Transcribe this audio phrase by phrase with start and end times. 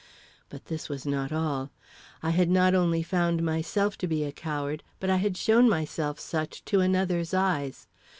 [0.49, 1.69] But this was not all.
[2.23, 6.19] I had not only found myself to be a coward, but I had shown myself
[6.19, 7.85] such to another's eyes.